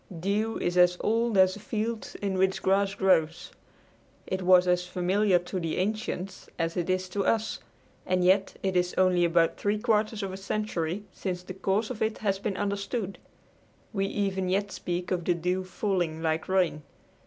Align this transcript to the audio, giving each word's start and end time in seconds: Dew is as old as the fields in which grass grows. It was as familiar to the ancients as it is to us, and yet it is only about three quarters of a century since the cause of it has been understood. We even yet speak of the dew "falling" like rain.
Dew 0.19 0.57
is 0.57 0.79
as 0.79 0.97
old 1.01 1.37
as 1.37 1.53
the 1.53 1.59
fields 1.59 2.15
in 2.15 2.35
which 2.35 2.63
grass 2.63 2.95
grows. 2.95 3.51
It 4.25 4.41
was 4.41 4.67
as 4.67 4.87
familiar 4.87 5.37
to 5.37 5.59
the 5.59 5.77
ancients 5.77 6.49
as 6.57 6.75
it 6.75 6.89
is 6.89 7.07
to 7.09 7.23
us, 7.23 7.59
and 8.03 8.23
yet 8.25 8.55
it 8.63 8.75
is 8.75 8.95
only 8.97 9.23
about 9.23 9.57
three 9.57 9.77
quarters 9.77 10.23
of 10.23 10.33
a 10.33 10.37
century 10.37 11.03
since 11.11 11.43
the 11.43 11.53
cause 11.53 11.91
of 11.91 12.01
it 12.01 12.17
has 12.17 12.39
been 12.39 12.57
understood. 12.57 13.19
We 13.93 14.07
even 14.07 14.49
yet 14.49 14.71
speak 14.71 15.11
of 15.11 15.23
the 15.23 15.35
dew 15.35 15.63
"falling" 15.63 16.23
like 16.23 16.49
rain. 16.49 16.81